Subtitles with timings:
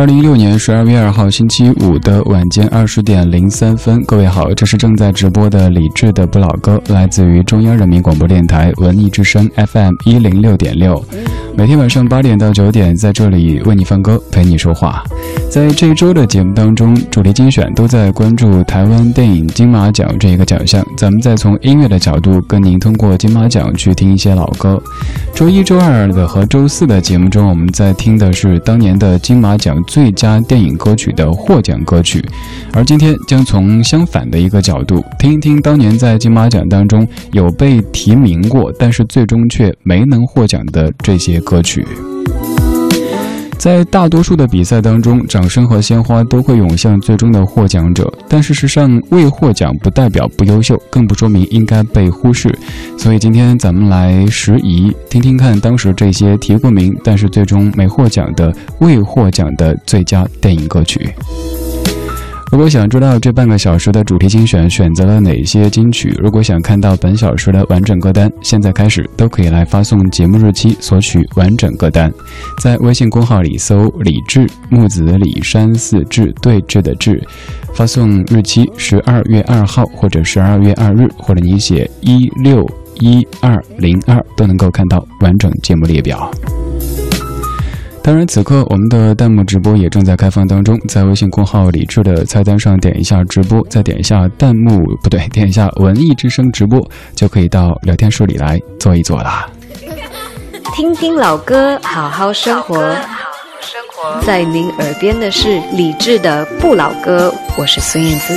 [0.00, 11.04] 二零一六年十二月二号星期五的晚间二十点零三分，各位好，这是正在直播的李志的不老歌，来自于中央人民广播电台文艺之声 FM 一零六点六。
[11.56, 15.02] 每天晚上八点到九点，在这里为你放歌，陪你说话。
[15.50, 20.84] 在这一周的节目当中，主题精选都在关注台湾电影金马奖这一个奖项。
[20.96, 24.80] 咱们再从音乐的角度，跟您通过金马奖去听一些老歌。
[25.34, 32.24] 周一周二的和周四的节目中，我们在听的是当年的金马奖最佳电影歌曲的获奖歌曲。
[32.72, 41.39] 而今天将从相反的一个角度，听一听当年在金马奖当中有被提名过，但是最终却没能获奖的这些。
[41.40, 41.86] 歌曲，
[43.58, 48.10] 在大多数的比赛当中，掌声和鲜花都会涌向最终的获奖者。
[48.28, 52.56] 但事实上，未获奖不代表不优秀，更不说明应该被忽视。
[52.96, 61.12] 所以今天咱们来拾遗，听听看当时这些提过名但是最终没获奖的未获奖的最佳电影歌曲。
[62.50, 72.12] 如果想知道这半个小时的主题精选选择了哪些金曲，如果想看到本小时的完整歌单，现在开始都可以来发送节目日期索取完整歌单，
[72.60, 77.22] 在微信公号里搜“李志木子李山寺志对峙的志”，
[77.72, 86.28] 发送日期十二月二号或者十二月二日，或者你写一六一二零二，都能够看到完整节目列表。
[88.02, 96.80] 当然，此刻我们的弹幕直播也正在开放当中，在微信公号李智的菜单上点一下直播，再点一下弹幕，不对，点一下文艺之声直播，
[97.14, 99.48] 就可以到聊天室里来坐一坐啦。
[100.74, 102.76] 听听老歌，好好生活。
[103.60, 108.34] 生活在您耳边的是李智的不老歌，我是孙燕姿。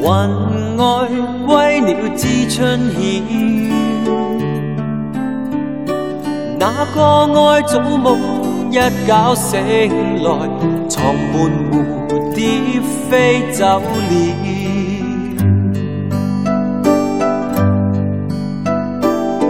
[0.00, 0.06] 云
[0.76, 1.08] 外
[1.46, 2.60] 归鸟知春
[2.90, 2.96] 晓，
[6.58, 6.62] 那
[6.94, 6.98] 个
[7.40, 8.06] 爱早梦
[8.70, 8.72] 一
[9.06, 9.52] 觉醒
[10.22, 10.28] 来，
[10.88, 11.34] 床门
[11.70, 11.72] 蝴
[12.34, 12.40] 蝶
[13.08, 13.12] 飞
[13.52, 13.82] 走了。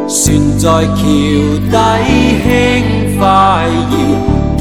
[0.06, 0.16] 船
[0.58, 0.98] 在桥
[1.70, 1.74] 底
[2.44, 2.46] 轻
[3.18, 3.22] 快
[3.90, 4.54] 摇，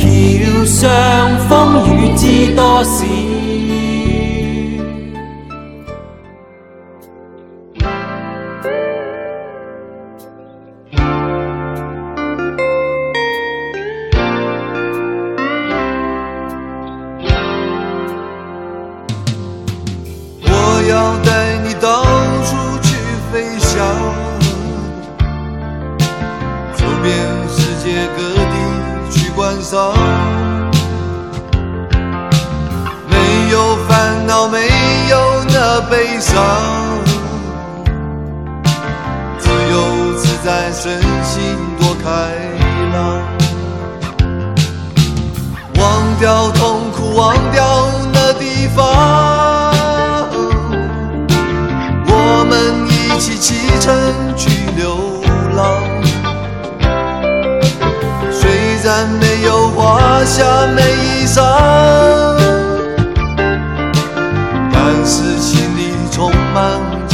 [0.65, 3.05] 上风雨知多少。
[20.45, 20.49] 我
[20.89, 22.03] 要带你到
[22.43, 22.95] 处去
[23.31, 23.71] 飞翔，
[26.73, 27.11] 走遍
[27.49, 28.55] 世界各地
[29.11, 30.02] 去观赏。
[35.93, 36.43] 悲伤
[39.37, 41.43] 自由自在身心
[41.79, 42.09] 多开
[42.91, 43.21] 朗
[45.75, 48.83] 忘掉痛苦忘掉那地方。
[52.07, 53.93] 我们一起启程
[54.35, 55.21] 去流
[55.55, 55.79] 浪。
[58.31, 58.49] 虽
[58.83, 62.32] 然没有华夏美衣裳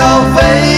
[0.00, 0.69] 要飞。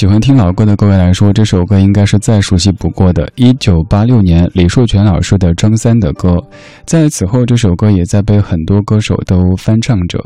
[0.00, 3.30] 喜欢听老歌的各位来说，这首歌应该是再熟悉不过的。
[3.34, 6.42] 一九八六年，李树泉老师的张三的歌，
[6.86, 10.18] 在此后这首歌也在被很多歌手都翻唱着。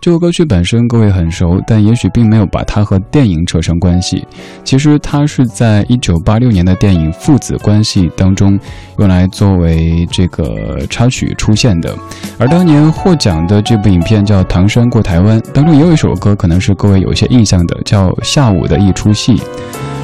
[0.00, 4.26] 这首歌曲本身各位很熟，但也许并没有把它和电影扯上关系。
[4.64, 8.58] 其实它是在一九八六年的电影《父子关系》当中
[8.98, 11.94] 用来作为这个插曲出现的。
[12.38, 19.36] 而当年获奖的这部影片叫《唐山过台湾》，当中也有一首歌，可能是各位有些印象的，叫《下午的一出戏》。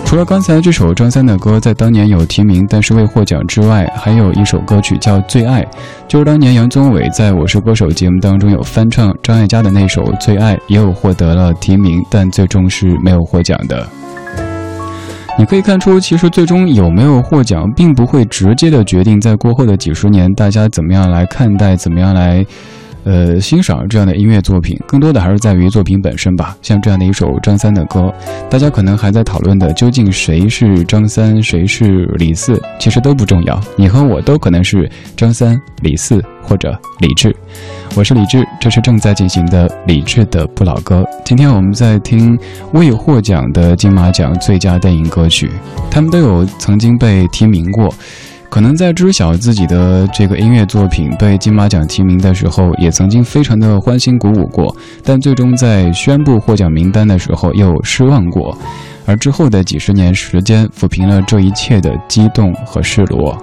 [0.06, 5.62] 除了刚才这首张三的歌在当年有提名，但是未获奖之外，还有一首歌曲叫《最爱》，
[6.06, 13.84] 就是当年杨宗纬在我是歌手节目当中有翻唱张艾嘉的那首《最爱》，也有获得了提名，但最终是没有获奖的。
[15.36, 22.46] 你可以看出，其实最终有没有获奖，并不会直接的决定在过后的几十年大家怎么样来看待，怎么样来。
[23.06, 26.56] 呃，欣赏这样的音乐作品，更多的还是在于作品本身吧。
[26.60, 28.12] 像这样的一首张三的歌，
[28.50, 33.60] 大家可能还在讨论的，究竟谁是张三，谁是李四，其实都不重要。
[33.76, 37.34] 你和我都可能是张三、李四或者李志。
[37.94, 41.04] 我是李志，这是正在进行的李志的不老歌。
[41.24, 42.36] 今天我们在听
[42.72, 45.48] 未获奖的金马奖最佳电影歌曲，
[45.88, 47.88] 他们都有曾经被提名过。
[48.56, 54.74] 可能在知晓自己的这个音乐作品被金马奖提名的时候，也曾经非常的欢欣鼓舞过，
[55.04, 58.56] 但最终在宣布获奖名单的时候又失望过，
[59.04, 63.36] 而之后的几十年时间抚平了这一切的激动和失落。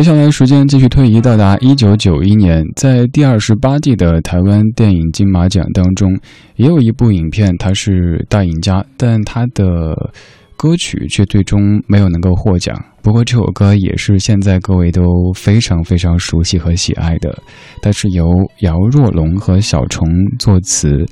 [0.00, 6.18] 接下来时间继续推移，到达一九九一年，在第二十八届的台湾电影金马奖当中，
[6.56, 10.10] 也有一部影片，它是大赢家，但它的
[10.56, 12.74] 歌曲却最终没有能够获奖。
[13.02, 15.02] 不过这首歌也是现在各位都
[15.34, 17.38] 非常非常熟悉和喜爱的，
[17.82, 18.26] 它是由
[18.60, 20.08] 姚若龙和小虫
[20.38, 21.04] 作词，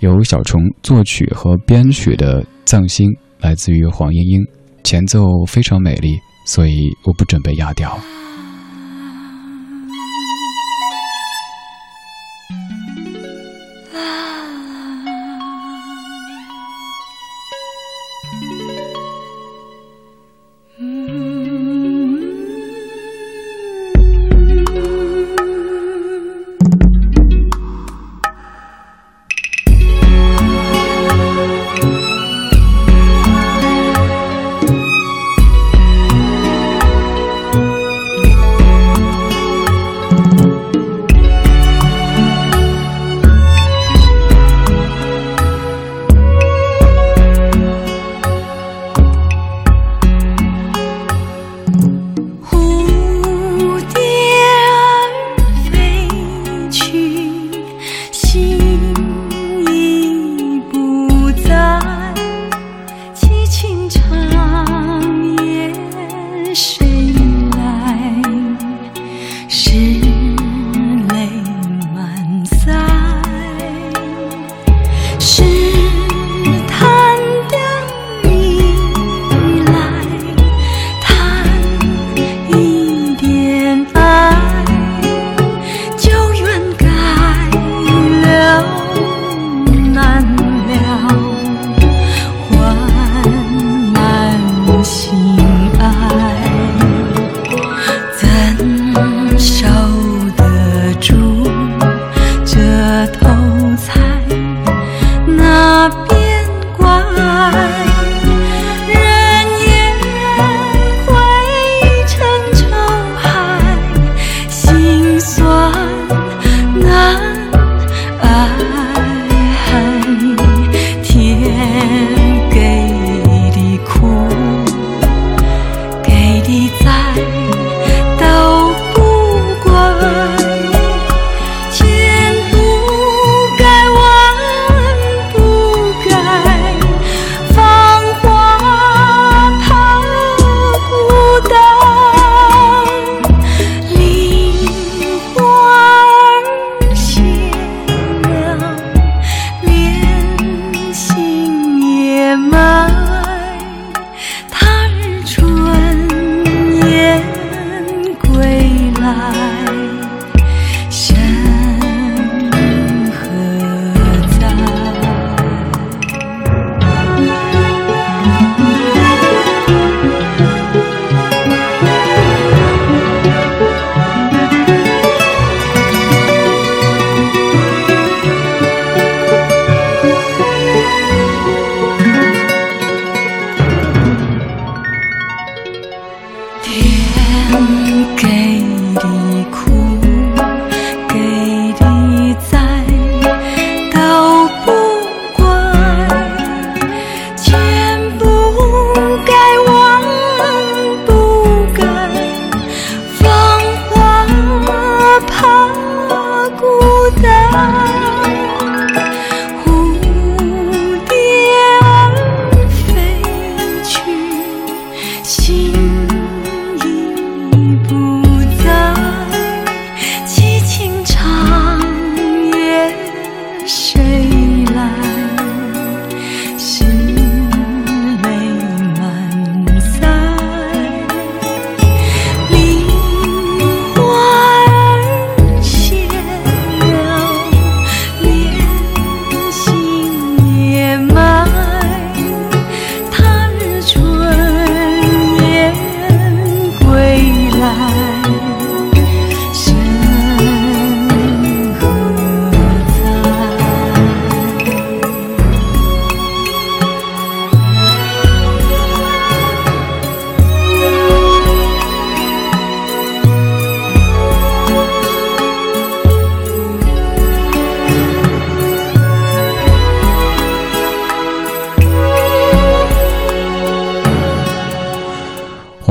[0.00, 3.10] 由小虫作曲和编曲的《藏心》，
[3.42, 4.40] 来自于黄莺莺，
[4.82, 7.98] 前奏非常美丽，所以我不准备压掉。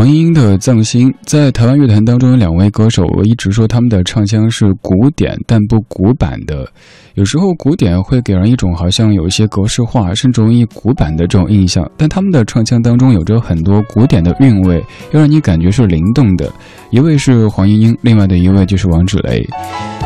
[0.01, 6.67] 黄莺莺的藏心，在台湾乐坛当中有两位歌手，我一直说他们的唱腔是古典但不古板的。
[7.13, 16.51] 有时候古典会给人一种好像有一些格式化，甚至容易古板的这种印象，但他们的唱腔当中有着很多古典的韵味，又让你感觉是灵动的。
[16.89, 19.47] 一位是黄莺莺，另外的一位就是王芷雷。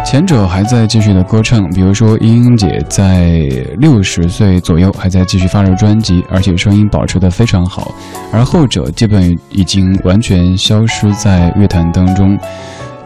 [0.03, 3.39] 前者还在继续的歌唱，比如说莺莺姐在
[3.77, 7.91] 六十岁左右还在继续发着专辑，而且声音保持的非常好，
[8.31, 12.37] 而后者基本已经完全消失在乐坛当中。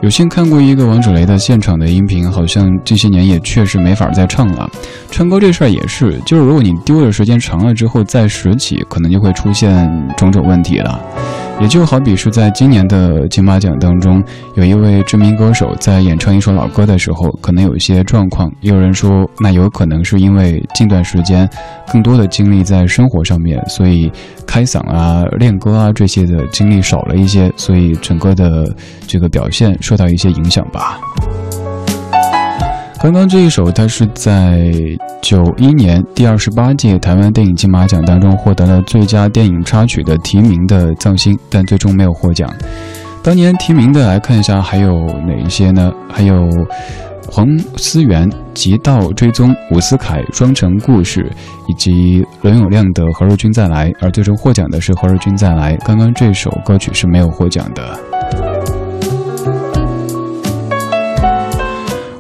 [0.02, 4.70] 有幸看过一个王者雷的现场的音频，好像这些年也确实没法再唱了。
[5.12, 11.02] 唱歌这事儿也是，就是如果你丢的时间长了之后再拾起，可能就会出现种种问题了。
[11.60, 14.24] 也就好比是在今年的金马奖当中，
[14.56, 18.50] 有一位知名歌手在演唱一首老歌的时候，可能有一些状况。
[18.62, 21.50] 也有人说，那有可能是因为近段时间
[21.92, 24.10] 更多的精力在生活上面，所以
[24.48, 28.74] 开嗓啊、练歌啊这些的精力少了一些，所以整个的
[29.06, 30.98] 这个表现受到一些影响吧。
[33.02, 34.70] 刚刚这一首，它是在
[35.22, 42.54] 九一年第二十八届台湾电影金马奖当中获得了最佳电影插曲的提名的《藏心》，但最终没有获奖。
[43.24, 45.90] 当年提名的来看一下，还有哪一些呢？
[46.10, 46.50] 还有
[47.32, 51.22] 黄思源《极道追踪》，伍思凯《双城故事》，
[51.70, 53.90] 以及伦永亮的《何日君再来》。
[54.02, 55.78] 而最终获奖的是《何日君再来》。
[55.86, 57.98] 刚刚这首歌曲是没有获奖的。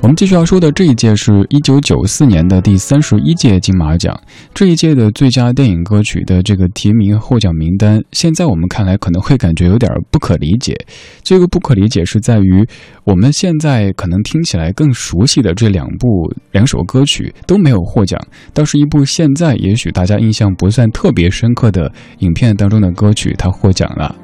[0.01, 4.17] 我们继续要说的这一届是一九九四年的第三十一届金马奖，
[4.53, 10.73] 这一届的最佳电影歌曲的这个提名获奖名单，现在我们看来可能会感觉有点不可理解。
[11.21, 12.65] 这个不可理解是在于，
[13.03, 16.07] 我们现在可能听起来更熟悉的这两部
[16.53, 18.17] 两首歌曲都没有获奖，
[18.53, 24.15] 倒是一部现在也许大家印象不算特别深刻的影片当中的歌曲，它获奖了。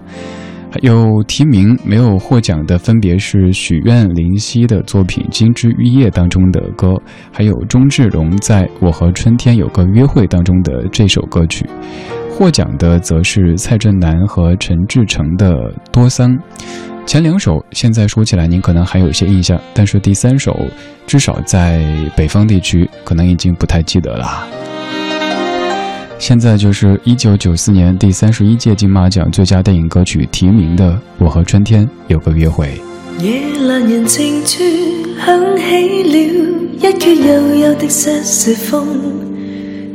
[0.82, 6.94] 有提名没有获奖的，分别是许愿林夕的作品《金枝玉叶》当中的歌，
[7.32, 11.66] 还有钟志荣在我和春天有个约会当中的这首歌曲。
[12.30, 15.54] 获奖的则是蔡振南和陈志诚的
[15.92, 16.32] 《多桑》。
[17.06, 20.60] 前两首现在说起来您可能还有一些印象，但是第三首
[21.08, 21.82] 至少在
[22.18, 24.46] 北方地区可能已经不太记得了。
[26.18, 32.82] 现在就是一九九四年第三十一届金马奖最佳电影歌曲提名的《我和春天有个约会》。
[33.24, 34.64] 夜阑人静处
[35.24, 36.18] 响起了
[36.80, 38.88] 一阙悠悠的瑟瑟风，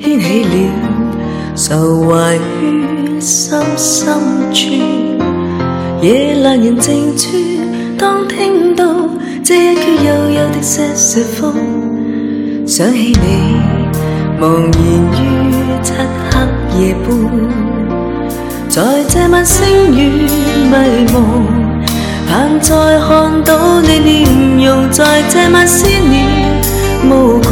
[0.00, 0.50] 掀起了
[1.56, 4.14] 愁怀于心深
[4.52, 4.70] 处。
[6.02, 7.36] 夜阑人静处，
[7.98, 8.84] 当听到
[9.42, 11.54] 这一阙悠悠的瑟瑟风，
[12.66, 13.60] 想起你。
[14.40, 15.39] 茫然于
[15.82, 15.92] 漆
[16.30, 16.34] 黑
[16.78, 17.08] 夜半，
[18.68, 20.28] 在这晚星雨
[20.70, 20.74] 迷
[21.12, 21.46] 蒙，
[22.28, 26.26] 盼再看到你面容，在这晚思念
[27.04, 27.50] 无穷，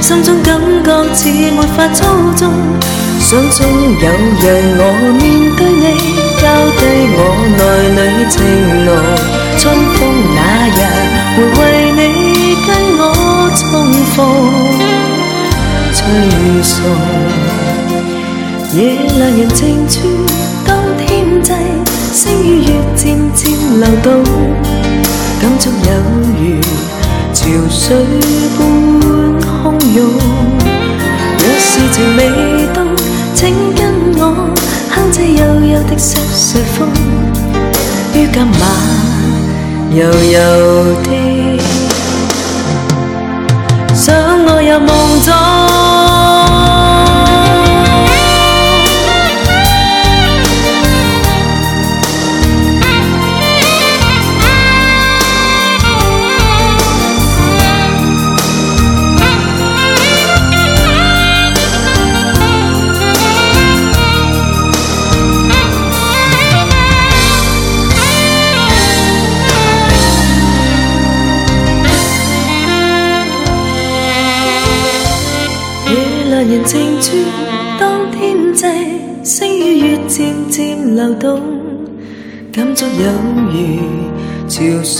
[0.00, 2.52] 心中感觉似没法操纵，
[3.20, 4.04] 想中有
[4.42, 4.48] 让
[4.78, 4.82] 我
[5.20, 5.22] 面
[5.56, 5.84] 对你，
[6.38, 6.42] 交
[6.78, 6.80] 低
[7.14, 7.18] 我
[7.56, 7.60] 内
[7.96, 8.34] 里情
[8.84, 8.88] 浓，
[9.58, 9.62] 春
[9.94, 9.98] 风
[10.34, 10.38] 那
[10.74, 10.78] 日
[11.36, 11.62] 会为
[11.92, 12.00] 你
[12.66, 13.00] 跟我
[13.56, 13.62] 重
[14.14, 14.71] 逢。
[16.12, 16.84] 吹送，
[18.74, 18.80] 夜
[19.18, 19.96] 阑人静处，
[20.66, 21.50] 当天际
[22.12, 23.50] 星与月渐渐
[23.80, 24.22] 流动，
[25.40, 25.90] 感触有
[26.36, 26.60] 如
[27.32, 27.96] 潮水
[28.58, 28.60] 般
[29.40, 29.98] 汹涌。
[31.38, 32.20] 若是情未
[32.74, 32.76] 冻，
[33.34, 33.40] 请
[33.74, 33.80] 跟
[34.18, 34.20] 我
[34.90, 35.40] 哼这悠
[35.72, 36.86] 悠的瑟瑟风，
[38.12, 38.62] 于今晚
[39.94, 40.38] 悠悠
[41.04, 41.08] 的。
[43.94, 44.90] 想我入梦
[45.22, 45.61] 中。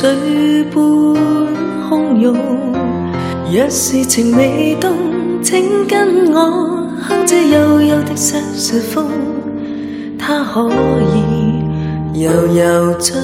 [0.02, 0.82] 水般
[1.88, 2.36] 汹涌。
[3.52, 4.90] 若是情未冻，
[5.44, 9.06] 请跟我哼这悠悠的瑟瑟风，
[10.18, 10.68] 它可
[11.14, 13.14] 以悠悠将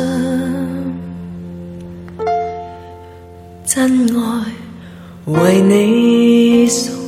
[3.64, 4.44] 真爱
[5.24, 7.07] 为你送。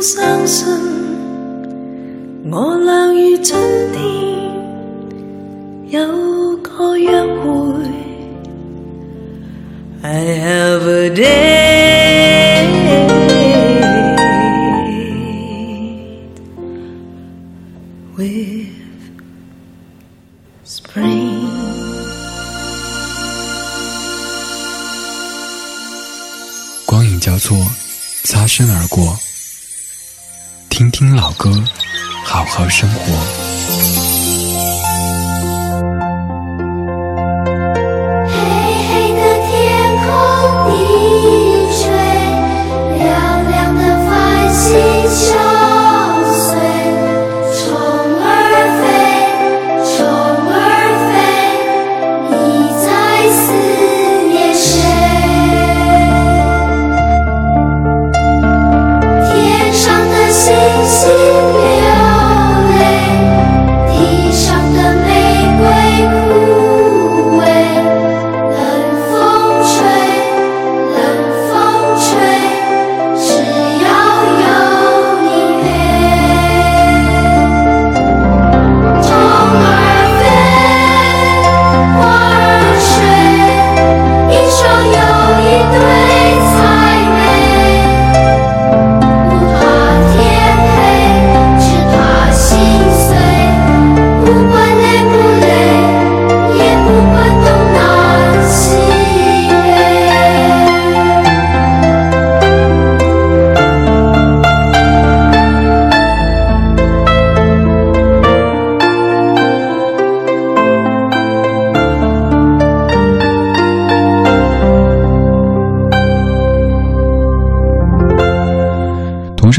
[0.00, 0.66] 相信，
[2.50, 3.60] 我俩于春
[3.92, 4.00] 天
[5.90, 7.46] 有个约会。
[10.02, 11.67] I have a day
[32.68, 33.17] 生活。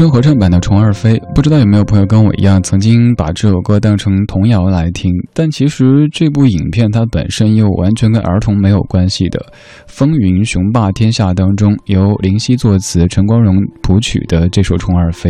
[0.00, 5.12] 声合唱版的《虫儿飞》，不知道有没有朋友跟我一样，曾经把这首歌当成童谣来听。
[5.34, 9.38] 但其实这部影片它本身又完全跟儿童没有关系的。
[9.86, 15.28] 《风云雄霸天下》当中由林夕作词、陈光荣谱曲的这首《虫儿飞》，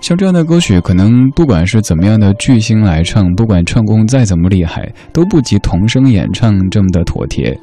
[0.00, 7.58] 像这样的歌曲，可能不管是怎么样的巨星来唱，不管唱功再怎么厉害，都不及童声演唱这么的妥帖。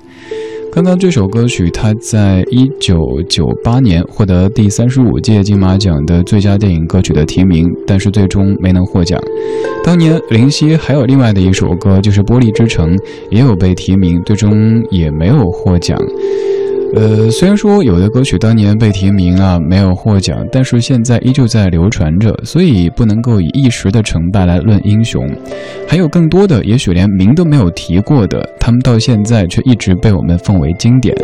[0.71, 9.19] 刚刚这首歌曲，它在一九九八年获得第三十五届金马奖的最佳电影歌曲的提名，但是最终没能获奖。
[9.83, 12.95] 当年林夕还有另外的一首歌，就是《玻璃之城》，
[13.31, 15.97] 也有被提名，最终也没有获奖。
[16.95, 25.29] 呃，虽然说有的歌曲当年被提名啊，没有获奖，但是现在依旧在流传着，所以不能够以一时的成败来论英雄。
[25.87, 31.15] 还有更多的，也许连名都没有提过的，他们到现在却一直被我们奉为经典。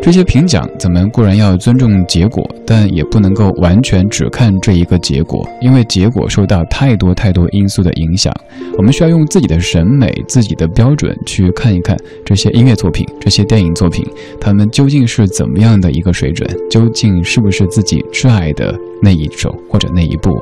[0.00, 8.32] 这些评奖，咱们固然要尊重结果，但也不能够完全只看这一个结果，因为结果受到太多太多因素的影响。
[8.78, 14.02] 我们需要用自己的审美、自己的标准去看一看这些音乐作品、这些电影作品，
[14.40, 20.40] 他们究竟是怎么样的一个水准，究竟是不是自己挚爱的那一首或者那一部。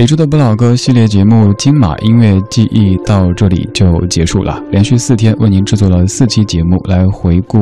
[0.00, 4.58] 李志的不老歌系列节目《金马音乐记忆》到这里就结束了。
[4.70, 7.58] 连续四天为您制作了四期节目，来回顾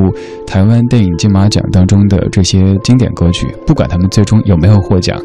[0.47, 5.21] 台湾电影金马奖当中的这些经典歌曲，不管他们最终有没有获奖。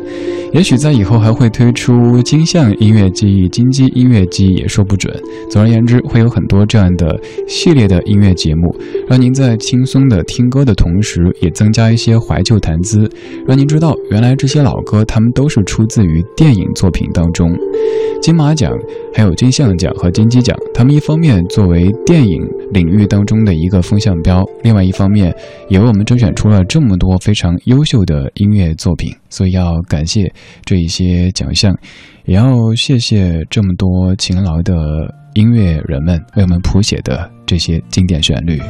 [0.52, 5.14] 也许在以后还会推出金像音乐记忆、金鸡音乐记忆，也说不准。
[5.48, 8.74] 总而言之，会有很多这样的系列的音乐节目，
[9.06, 13.08] 让您在轻松的听歌的同时，也增加一些怀旧谈资，
[13.46, 17.03] 让您知道原来这些老歌他们都是出自于电影作品。
[17.12, 17.54] 当中，
[18.22, 18.72] 金马奖、
[19.14, 22.40] 还有金像奖和金鸡奖，他们一方面作为电影
[22.72, 25.34] 领域当中的一个风向标，另外一方面
[25.68, 29.12] 也为我们甄选出了这么多非常优秀的音乐作品。
[29.28, 30.32] 所以要感谢
[30.64, 31.76] 这一些奖项，
[32.24, 34.74] 也要谢谢这么多勤劳的
[35.34, 38.60] 音乐人们为我们谱写的这些经典旋律。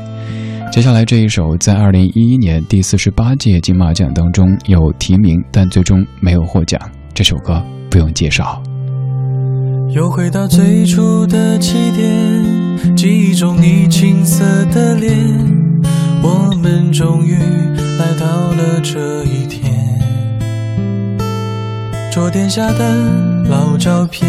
[0.72, 6.80] 接下来这一首，在二零一一年第四十八届金马奖当中有提名，但最终没有获奖。
[7.12, 7.62] 这首歌。
[7.94, 8.60] 不用介绍。
[9.90, 15.16] 又回到最初的起点，记忆中你青涩的脸，
[16.20, 19.72] 我们终于来到了这一天。
[22.12, 24.28] 桌垫下的老照片，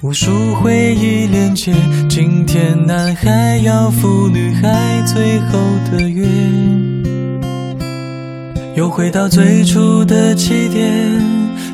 [0.00, 1.74] 无数回忆连接。
[2.08, 5.58] 今天男孩要赴女孩最后
[5.92, 6.26] 的约。
[8.76, 11.39] 又回到最初的起点。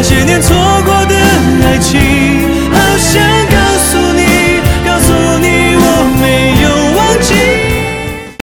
[0.00, 1.14] 那些年错过的，
[1.66, 2.17] 爱情。